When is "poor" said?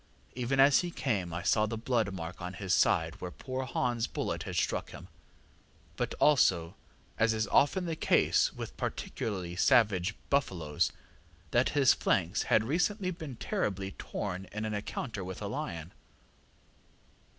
3.29-3.67